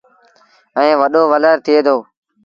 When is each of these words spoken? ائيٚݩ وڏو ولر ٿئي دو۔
ائيٚݩ 0.77 0.99
وڏو 1.01 1.21
ولر 1.31 1.55
ٿئي 1.65 1.79
دو۔ 1.85 1.95